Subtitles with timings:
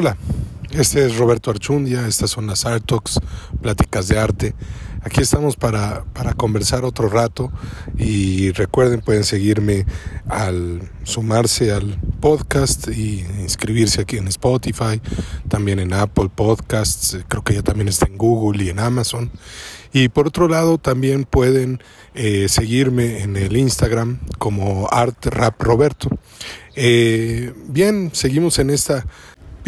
[0.00, 0.16] Hola,
[0.70, 3.18] este es Roberto Archundia, estas son las Art Talks,
[3.60, 4.54] pláticas de arte.
[5.02, 7.50] Aquí estamos para, para, conversar otro rato
[7.96, 9.86] y recuerden, pueden seguirme
[10.28, 15.02] al sumarse al podcast y inscribirse aquí en Spotify,
[15.48, 19.32] también en Apple Podcasts, creo que ya también está en Google y en Amazon.
[19.92, 21.82] Y por otro lado, también pueden
[22.14, 26.08] eh, seguirme en el Instagram como Art Rap Roberto.
[26.76, 29.04] Eh, bien, seguimos en esta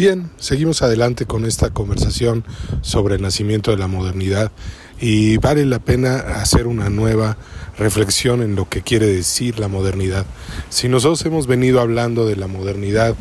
[0.01, 2.43] Bien, seguimos adelante con esta conversación
[2.81, 4.51] sobre el nacimiento de la modernidad
[4.99, 7.37] y vale la pena hacer una nueva
[7.77, 10.25] reflexión en lo que quiere decir la modernidad.
[10.71, 13.13] Si nosotros hemos venido hablando de la modernidad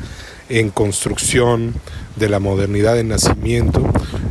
[0.48, 1.74] en construcción,
[2.16, 3.86] de la modernidad en nacimiento,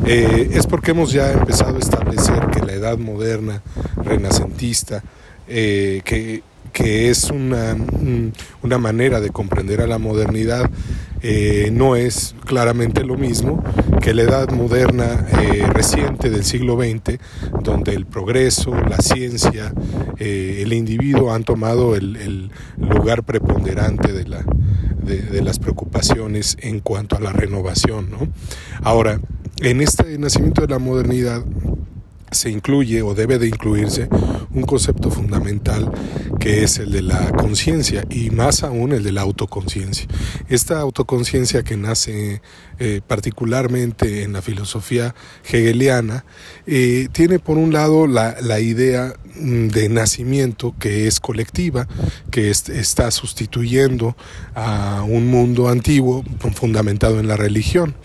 [0.08, 3.62] eh, es porque hemos ya empezado a establecer que la edad moderna,
[3.96, 5.04] renacentista,
[5.48, 6.42] eh, que,
[7.10, 7.76] es una,
[8.64, 10.68] una manera de comprender a la modernidad,
[11.22, 13.64] eh, no es claramente lo mismo
[14.02, 17.20] que la edad moderna eh, reciente del siglo XX,
[17.62, 19.74] donde el progreso, la ciencia,
[20.18, 24.44] eh, el individuo han tomado el, lugar preponderante de, la,
[25.04, 28.10] de, las preocupaciones en cuanto a la renovación.
[28.10, 28.30] ¿no?
[28.82, 29.20] Ahora,
[29.62, 31.44] en este nacimiento de la modernidad,
[32.32, 34.08] se incluye o debe de incluirse
[34.54, 35.92] un concepto fundamental
[36.40, 40.08] que es el de la conciencia y más aún el de la autoconciencia.
[40.48, 42.42] Esta autoconciencia que nace
[42.80, 46.24] eh, particularmente en la filosofía hegeliana
[46.66, 51.88] eh, tiene por un lado la, la, idea mm, de nacimiento que es colectiva,
[52.32, 54.16] que está sustituyendo
[54.56, 56.24] a un mundo antiguo
[56.56, 57.96] fundamentado en la religión.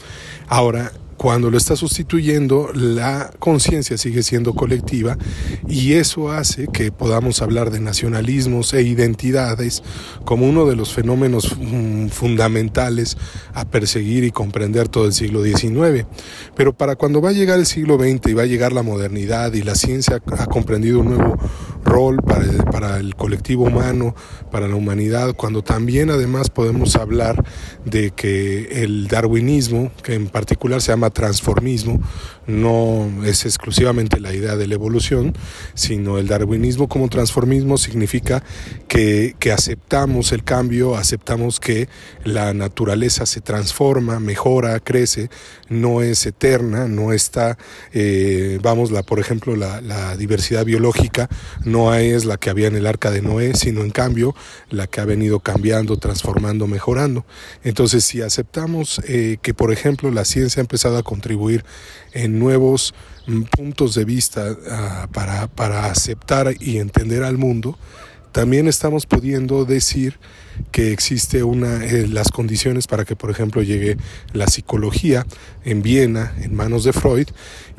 [0.48, 0.92] Ahora,
[1.24, 5.16] cuando lo está sustituyendo, la conciencia sigue siendo colectiva
[5.66, 9.82] y eso hace que podamos hablar de nacionalismos e identidades
[10.26, 13.16] como uno de los fenómenos mm, fundamentales
[13.54, 16.04] a perseguir y comprender todo el siglo XIX.
[16.54, 19.54] Pero para cuando va a llegar el siglo XX y va a llegar la modernidad
[19.54, 21.38] y la ciencia ha comprendido un nuevo
[21.84, 24.14] rol para para el colectivo humano,
[24.50, 27.44] para la humanidad, cuando también además podemos hablar
[27.84, 32.00] de que el darwinismo, que en particular se llama transformismo
[32.46, 35.34] no es exclusivamente la idea de la evolución,
[35.74, 38.42] sino el darwinismo como transformismo significa
[38.88, 41.88] que, aceptamos el cambio, aceptamos que
[42.24, 45.30] la naturaleza se transforma, mejora, crece,
[45.68, 47.56] no es eterna, no está,
[47.92, 51.28] eh, vamos, la, por ejemplo, la, diversidad biológica
[51.64, 54.34] no es la que había en el arca de Noé, sino en cambio
[54.70, 57.24] la que ha venido cambiando, transformando, mejorando.
[57.62, 61.64] Entonces, si aceptamos eh, que, por ejemplo, la ciencia ha empezado a contribuir
[62.12, 62.94] en nuevos
[63.26, 67.76] mm, puntos de vista ah, para, para aceptar y entender al mundo,
[68.34, 70.18] también estamos pudiendo decir
[70.72, 73.96] que existe una eh, las condiciones para que por ejemplo llegue
[74.32, 75.24] la psicología
[75.64, 77.28] en Viena en manos de Freud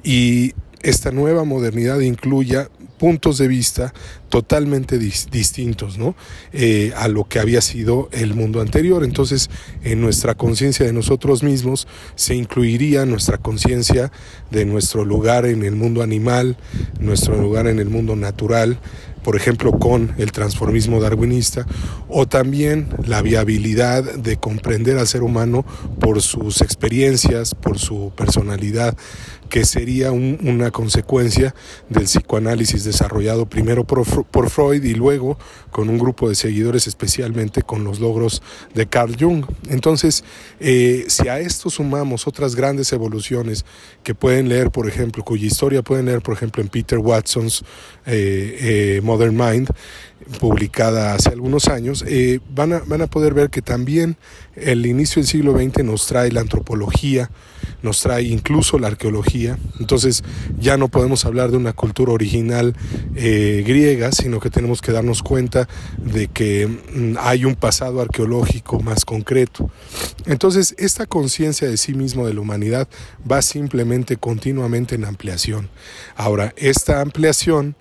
[0.01, 0.53] y
[0.85, 2.69] esta nueva modernidad incluya
[2.99, 3.93] puntos de vista
[4.29, 6.15] totalmente distintos ¿no?
[6.53, 9.03] Eh, a lo que había sido el mundo anterior.
[9.03, 9.49] Entonces,
[9.83, 14.11] en nuestra conciencia de nosotros mismos se incluiría nuestra conciencia
[14.51, 16.55] de nuestro lugar en el mundo animal,
[16.99, 18.79] nuestro lugar en el mundo natural,
[19.25, 21.65] por ejemplo, con el transformismo darwinista,
[22.07, 25.65] o también la viabilidad de comprender al ser humano
[25.99, 28.95] por sus experiencias, por su personalidad,
[29.49, 31.55] que sería una consecuencia
[31.89, 35.37] del psicoanálisis desarrollado primero por, Freud y luego
[35.71, 38.41] con un grupo de seguidores, especialmente con los logros
[38.73, 39.45] de Carl Jung.
[39.69, 40.23] Entonces,
[40.59, 43.65] eh, si a esto sumamos otras grandes evoluciones
[44.03, 47.63] que pueden leer, por ejemplo, cuya historia pueden leer, por ejemplo, en Peter Watson's
[48.05, 48.57] eh,
[48.97, 49.69] eh, Modern Mind,
[50.39, 54.17] publicada hace algunos años, eh, van, a, van a poder ver que también
[54.55, 57.29] el inicio del siglo XX nos trae la antropología,
[57.83, 59.57] nos trae incluso la arqueología.
[59.79, 60.23] Entonces
[60.59, 62.75] ya no podemos hablar de una cultura original
[63.15, 68.79] eh, griega, sino que tenemos que darnos cuenta de que mm, hay un pasado arqueológico
[68.79, 69.69] más concreto.
[70.25, 72.87] Entonces esta conciencia de sí mismo de la humanidad
[73.29, 75.69] va simplemente continuamente en ampliación.
[76.15, 77.75] Ahora, esta ampliación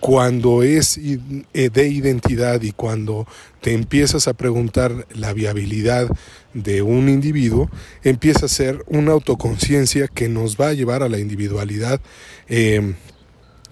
[0.00, 3.26] cuando es eh, de identidad y cuando
[3.60, 6.08] te empiezas a preguntar la viabilidad
[6.54, 7.70] de un individuo,
[8.02, 12.00] empieza a ser una autoconciencia que nos va a llevar a la individualidad
[12.48, 12.94] em,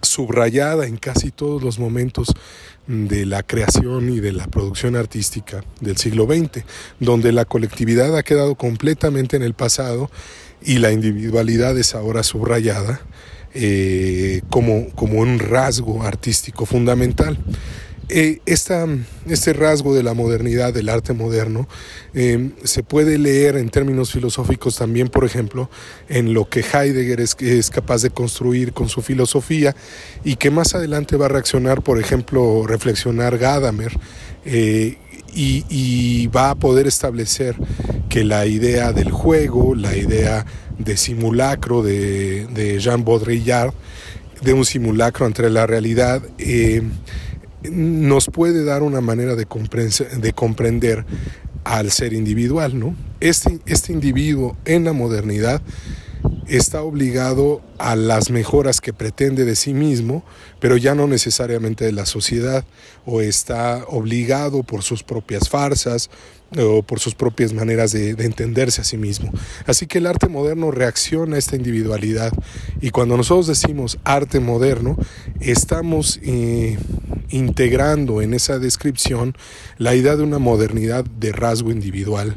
[0.02, 2.34] subrayada en casi todos los momentos
[2.86, 6.64] de la creación y de la producción artística del siglo XX,
[7.00, 10.10] donde la colectividad ha quedado completamente en el pasado
[10.62, 13.00] y la individualidad es ahora subrayada
[13.54, 17.38] eh, como, como un rasgo artístico fundamental.
[18.10, 21.68] eh, este rasgo de la modernidad, del arte moderno,
[22.14, 25.68] eh, se puede leer en términos filosóficos también, por ejemplo,
[26.08, 29.76] en lo que Heidegger es, es, capaz de construir con su filosofía
[30.24, 33.92] y que más adelante va a reaccionar, por ejemplo, reflexionar Gadamer
[34.46, 34.96] eh,
[35.34, 37.56] y, y va a poder establecer
[38.08, 40.46] que la idea del juego, la idea
[40.78, 43.72] de simulacro de, de Jean Baudrillard,
[44.42, 46.82] de un simulacro entre la realidad, eh,
[47.70, 49.46] nos puede dar una manera de,
[50.20, 51.04] de comprender
[51.64, 52.94] al ser individual, ¿no?
[53.20, 55.60] Este, este individuo en la modernidad
[56.46, 60.24] está obligado a las mejoras que pretende de sí mismo,
[60.60, 62.64] pero ya no necesariamente de la sociedad,
[63.04, 66.10] o está obligado por sus propias farsas
[66.56, 69.32] o por sus propias maneras de, entenderse a sí mismo.
[69.66, 72.32] Así que el arte moderno reacciona a esta individualidad
[72.80, 74.96] y cuando nosotros decimos arte moderno,
[75.40, 76.78] estamos eh,
[77.30, 79.36] integrando en esa descripción
[79.76, 82.36] la idea de una modernidad de rasgo individual.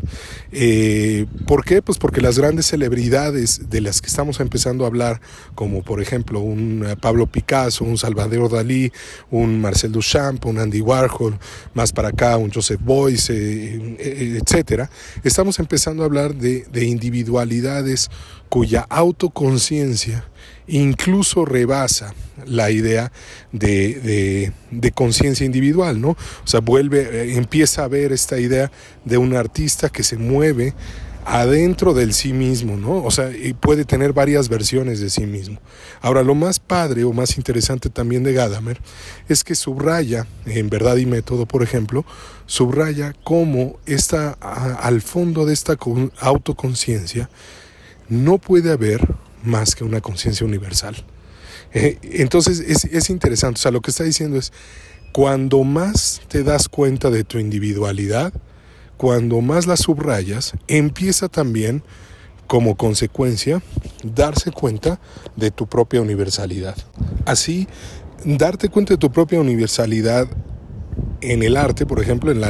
[0.51, 1.81] Eh, ¿Por qué?
[1.81, 5.21] Pues porque las grandes celebridades de las que estamos empezando a hablar,
[5.55, 8.91] como por ejemplo un eh, Pablo Picasso, un Salvador Dalí,
[9.29, 11.39] un Marcel Duchamp, un Andy Warhol,
[11.73, 14.89] más para acá un Joseph Beuys, eh, etcétera,
[15.23, 18.09] estamos empezando a hablar de, de individualidades
[18.49, 20.25] cuya autoconciencia
[20.67, 22.13] incluso rebasa
[22.45, 23.11] la idea
[23.51, 24.51] de,
[24.95, 26.09] conciencia individual, ¿no?
[26.11, 28.71] O sea, vuelve, eh, empieza a ver esta idea
[29.05, 30.73] de un artista que se mueve
[31.25, 33.03] adentro del sí mismo, ¿no?
[33.03, 35.59] O sea, y puede tener varias versiones de sí mismo.
[36.01, 38.79] Ahora, lo más padre o más interesante también de Gadamer
[39.29, 42.05] es que subraya, en verdad y método, por ejemplo,
[42.45, 45.77] subraya cómo está al fondo de esta
[46.19, 47.29] autoconciencia
[48.11, 48.99] no puede haber
[49.41, 50.95] más que una conciencia universal.
[51.73, 54.51] Eh, entonces es, es interesante, o sea, lo que está diciendo es,
[55.13, 58.33] cuando más te das cuenta de tu individualidad,
[59.01, 61.81] cuando más la subrayas, empieza también
[62.45, 63.63] como consecuencia
[64.03, 64.99] darse cuenta
[65.35, 66.75] de tu propia universalidad.
[67.25, 67.67] Así,
[68.23, 70.27] darte cuenta de tu propia universalidad
[71.21, 72.49] en el arte, por ejemplo, en la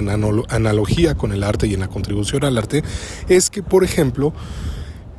[0.50, 2.84] analogía con el arte y en la contribución al arte,
[3.30, 4.34] es que, por ejemplo,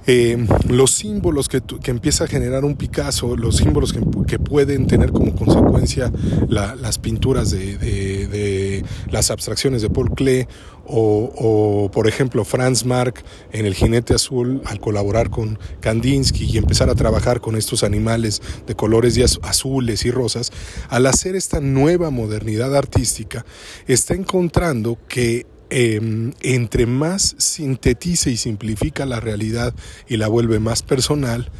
[0.06, 5.34] eh, los símbolos que, empieza a generar un Picasso, los símbolos que, pueden tener como
[5.34, 6.12] consecuencia
[6.48, 10.46] las pinturas de, las abstracciones de Paul Klee
[10.84, 16.90] o, por ejemplo Franz Marc en El jinete azul al colaborar con Kandinsky y empezar
[16.90, 20.52] a trabajar con estos animales de colores azules y rosas,
[20.88, 23.44] al hacer esta nueva modernidad artística,
[23.86, 29.72] está encontrando que Em, entre más sintetiza y simplifica la realidad
[30.06, 31.50] y la vuelve más personal,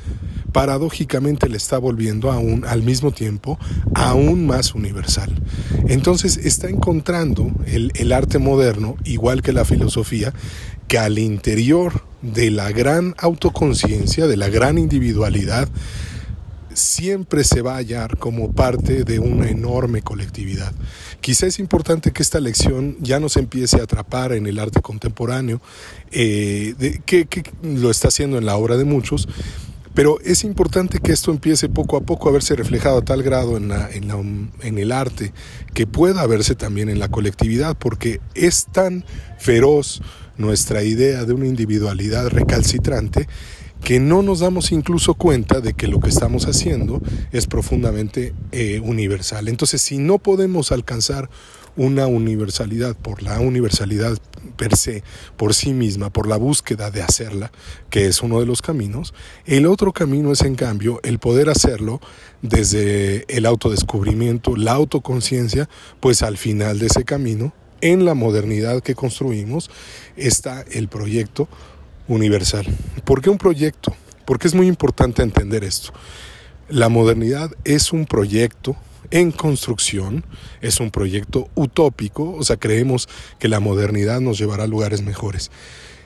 [0.52, 3.58] paradójicamente le está volviendo aún al mismo tiempo
[3.94, 5.34] aún más universal.
[5.88, 10.34] Entonces está encontrando el, el arte moderno, igual que la filosofía,
[10.88, 15.70] que al interior de la gran autoconciencia, de la gran individualidad,
[16.74, 20.72] siempre se va a hallar como parte de una enorme colectividad.
[21.20, 25.60] Quizá es importante que esta lección ya nos empiece a atrapar en el arte contemporáneo,
[26.10, 26.74] eh,
[27.06, 27.26] que,
[27.62, 29.28] lo está haciendo en la obra de muchos,
[29.94, 33.56] pero es importante que esto empiece poco a poco a verse reflejado a tal grado
[33.58, 33.70] en,
[34.62, 35.32] en, el arte
[35.74, 39.04] que pueda verse también en la colectividad, porque es tan
[39.38, 40.00] feroz
[40.38, 43.28] nuestra idea de una individualidad recalcitrante
[43.82, 47.00] que no nos damos incluso cuenta de que lo que estamos haciendo
[47.32, 49.48] es profundamente eh, universal.
[49.48, 51.28] Entonces, si no podemos alcanzar
[51.74, 54.18] una universalidad por la universalidad
[54.56, 55.02] per se,
[55.36, 57.50] por sí misma, por la búsqueda de hacerla,
[57.90, 59.14] que es uno de los caminos,
[59.46, 62.00] el otro camino es en cambio el poder hacerlo
[62.42, 65.68] desde el autodescubrimiento, la autoconciencia,
[66.00, 69.70] pues al final de ese camino, en la modernidad que construimos,
[70.16, 71.48] está el proyecto
[72.08, 72.66] universal.
[73.04, 73.94] ¿Por qué un proyecto?
[74.24, 75.92] Porque es muy importante entender esto.
[76.68, 78.76] La modernidad es un proyecto
[79.10, 80.24] en construcción,
[80.60, 85.50] es un proyecto utópico, o sea, creemos que la modernidad nos llevará a lugares mejores.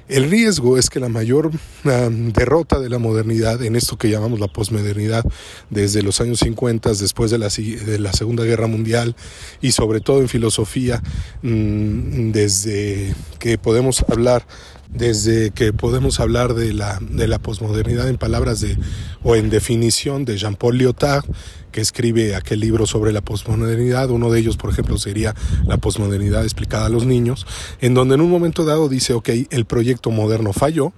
[0.09, 1.50] El riesgo es que la mayor
[1.83, 5.25] derrota de la modernidad en esto que llamamos la posmodernidad
[5.69, 9.17] desde los años 50, después de la, de la Segunda Guerra Mundial
[9.61, 11.03] y sobre todo en filosofía,
[11.43, 14.47] mm, desde que podemos hablar
[14.90, 18.78] desde que podemos hablar de la, de la posmodernidad en palabras de,
[19.23, 21.25] o en definición de Jean-Paul Lyotard,
[21.73, 25.35] que escribe aquel libro sobre la posmodernidad, uno de ellos, por ejemplo, sería
[25.66, 27.47] la posmodernidad explicada a los niños,
[27.81, 30.93] en donde en un momento dado dice, ok, el proyecto moderno falló,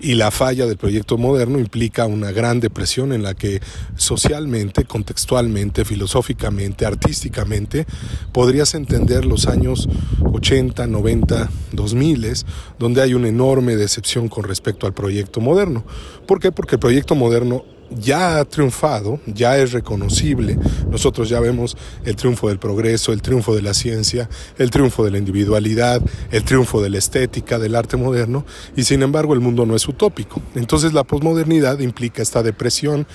[0.00, 3.60] Y la falla del proyecto moderno implica una gran depresión en la que
[3.96, 7.86] socialmente, contextualmente, filosóficamente, artísticamente,
[8.32, 9.88] podrías entender los años
[10.32, 12.44] 80, 90, 2000,
[12.78, 15.84] donde hay una enorme decepción con respecto al proyecto moderno.
[16.26, 16.50] ¿Por qué?
[16.50, 20.58] Porque el proyecto moderno ya ha triunfado, ya es reconocible.
[20.90, 24.28] Nosotros ya vemos el triunfo del progreso, el triunfo de la ciencia,
[24.58, 28.44] el triunfo de la individualidad, el triunfo de la estética, del arte moderno,
[28.76, 30.40] y sin embargo el mundo no es utópico.
[30.54, 33.06] Entonces la posmodernidad implica esta depresión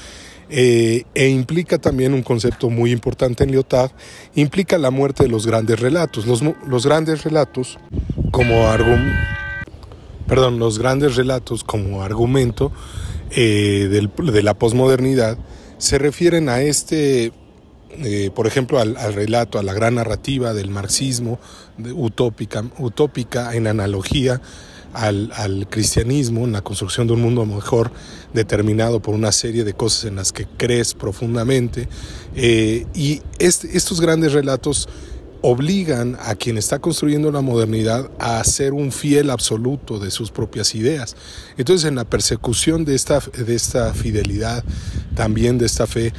[0.49, 3.91] eh, e implica también un concepto muy importante en Lyotard,
[4.35, 6.27] implica la muerte de los grandes relatos.
[6.27, 7.79] Los, grandes relatos
[8.31, 8.65] como
[10.27, 12.71] perdón, los grandes relatos como argumento
[13.31, 15.37] eh, de la posmodernidad
[15.77, 17.31] se refieren a este,
[18.03, 21.39] eh, por ejemplo, al, relato, a la gran narrativa del marxismo
[21.95, 24.41] utópica, utópica en analogía
[24.93, 27.91] al, cristianismo, en la construcción de un mundo mejor
[28.33, 31.89] determinado por una serie de cosas en las que crees profundamente.
[32.35, 34.87] Eh, y estos grandes relatos
[35.41, 40.75] obligan a quien está construyendo la modernidad a ser un fiel absoluto de sus propias
[40.75, 41.15] ideas.
[41.57, 44.63] Entonces, en la persecución de esta, de esta fidelidad,
[45.15, 46.13] también de esta fe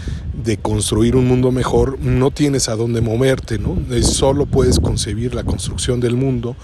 [0.45, 3.77] de construir un mundo mejor, no tienes a dónde moverte, ¿no?
[4.03, 6.57] Solo puedes concebir la construcción del mundo,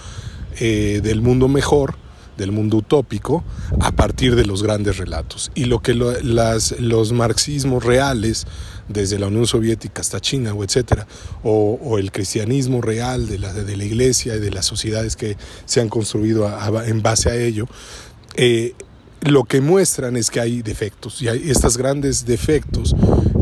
[0.61, 1.97] eh, del mundo mejor,
[2.43, 3.45] del mundo utópico
[3.81, 5.51] a partir de los grandes relatos.
[5.55, 8.47] Y lo que las, los marxismos reales
[8.89, 11.07] desde la Unión Soviética hasta China o etcétera,
[11.43, 15.81] o, el cristianismo real de la, de la iglesia y de las sociedades que se
[15.81, 16.51] han construido
[16.85, 17.67] en base a ello,
[18.35, 18.75] eh,
[19.21, 22.97] lo que muestran es que hay defectos y hay, estos grandes defectos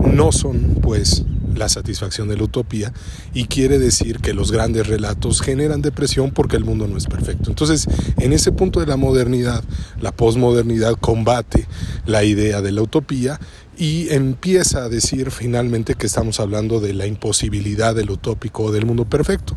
[0.05, 1.25] no son pues
[1.61, 2.93] la satisfacción de la utopía
[3.33, 7.51] y quiere decir que los grandes relatos generan depresión porque el mundo no es perfecto.
[7.51, 7.87] Entonces,
[8.19, 9.63] en ese punto de la modernidad,
[10.01, 11.69] la posmodernidad combate
[12.07, 13.39] la idea de la utopía
[13.77, 18.85] y empieza a decir finalmente que estamos hablando de la imposibilidad del utópico o del
[18.85, 19.57] mundo perfecto.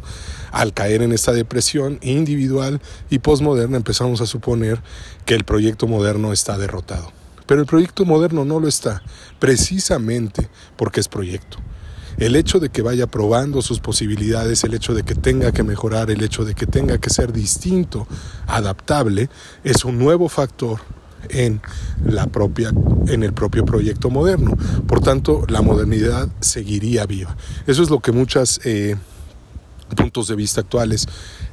[0.51, 4.81] Al caer en esta depresión individual y posmoderna empezamos a suponer
[5.25, 7.11] que el proyecto moderno está derrotado.
[7.47, 9.03] Pero el proyecto moderno no lo está,
[9.39, 11.57] precisamente porque es proyecto.
[12.23, 16.09] El hecho de que vaya probando sus posibilidades, el hecho de que tenga que mejorar,
[16.09, 18.07] el hecho de que tenga que ser distinto,
[18.47, 19.29] adaptable,
[19.65, 20.79] es un nuevo factor
[21.27, 21.61] en,
[22.05, 22.71] la propia,
[23.07, 24.55] en el propio proyecto moderno.
[24.87, 27.35] Por tanto, la modernidad seguiría viva.
[27.67, 28.95] Eso es lo que muchos eh,
[29.93, 31.07] puntos de vista actuales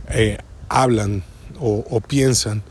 [0.08, 1.24] eh, hablan
[1.58, 2.62] o piensan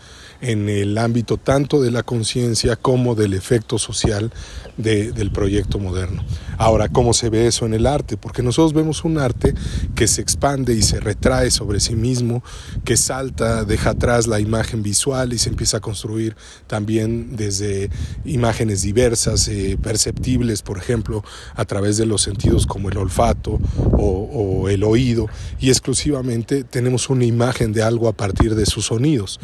[0.42, 4.32] en el ámbito tanto de la conciencia como del efecto social
[4.78, 6.24] del proyecto moderno.
[6.58, 8.16] Ahora, ¿cómo se ve eso en el arte?
[8.16, 9.54] Porque nosotros vemos un arte
[9.94, 12.44] que se expande y se retrae sobre sí mismo,
[12.86, 17.90] que salta, deja atrás la imagen visual y se empieza a construir también desde
[18.24, 21.24] imágenes diversas, eh, perceptibles, por ejemplo,
[21.56, 23.60] a través de los sentidos como el olfato
[23.92, 25.28] o, o el oído,
[25.60, 29.40] y exclusivamente tenemos una imagen de algo a partir de sus sonidos.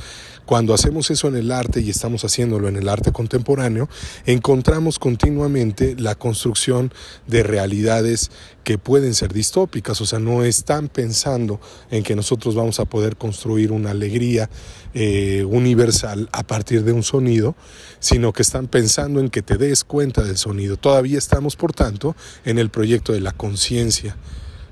[0.46, 3.90] Cuando hacemos eso en el arte y estamos haciéndolo en el arte contemporáneo,
[4.26, 6.94] encontramos continuamente la construcción
[7.26, 8.30] de realidades
[8.64, 11.60] que pueden ser distópicas, o sea, no están pensando
[11.92, 14.50] en que nosotros vamos a poder construir una alegría
[14.94, 17.56] eh, universal a partir de un sonido,
[18.00, 20.78] sino que están pensando en que te des cuenta del sonido.
[20.78, 24.16] Todavía estamos, por tanto, en el proyecto de la conciencia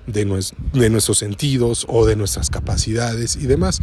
[0.08, 0.26] de,
[0.90, 3.80] nuestros sentidos o de nuestras capacidades y demás.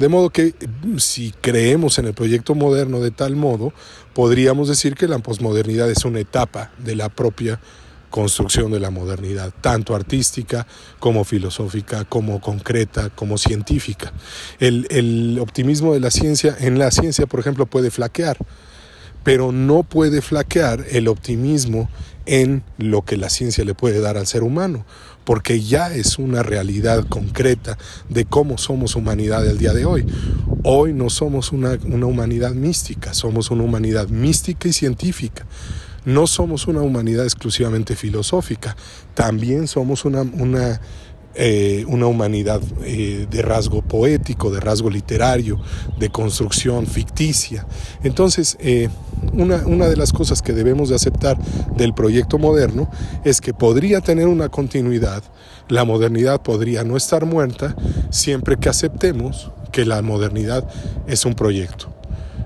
[0.00, 0.54] De modo que
[0.96, 3.74] si creemos en el proyecto moderno de tal modo,
[4.14, 7.60] podríamos decir que la posmodernidad es una etapa de la propia
[8.08, 10.66] construcción de la modernidad, tanto artística
[11.00, 14.10] como filosófica, como concreta, como científica.
[14.58, 18.38] El, el optimismo de la ciencia, en la ciencia, por ejemplo, puede flaquear,
[19.22, 21.90] pero no puede flaquear el optimismo
[22.24, 24.86] en lo que la ciencia le puede dar al ser humano,
[25.24, 30.06] porque ya es una realidad concreta de cómo somos humanidad el día de hoy.
[30.64, 35.46] Hoy no somos una, humanidad mística, somos una humanidad mística y científica.
[36.04, 38.74] No somos una humanidad exclusivamente filosófica,
[39.14, 40.80] también somos una, una
[41.36, 45.60] eh, una humanidad eh, de rasgo poético, de rasgo literario,
[45.96, 47.66] de construcción ficticia.
[48.02, 48.88] Entonces, eh,
[49.32, 51.38] una, una, de las cosas que debemos de aceptar
[51.76, 52.90] del proyecto moderno
[53.24, 55.22] es que podría tener una continuidad,
[55.68, 57.76] la modernidad podría no estar muerta
[58.10, 60.68] siempre que aceptemos que la modernidad
[61.06, 61.92] es un proyecto.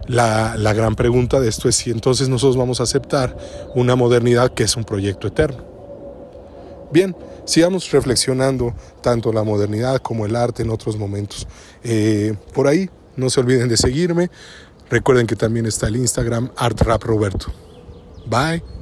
[0.07, 3.35] La, la gran pregunta de esto es si entonces nosotros vamos a aceptar
[3.75, 5.65] una modernidad que es un proyecto eterno.
[6.93, 11.47] Bien, sigamos reflexionando tanto la modernidad como el arte en otros momentos.
[11.83, 14.31] Eh, por ahí, no se olviden de seguirme.
[14.91, 17.53] Recuerden que también está el Instagram Art Rap Roberto.
[18.27, 18.74] Bye.